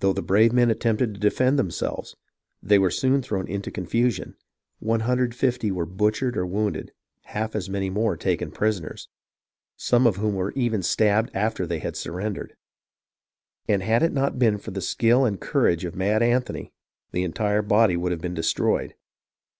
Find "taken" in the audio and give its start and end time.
8.18-8.50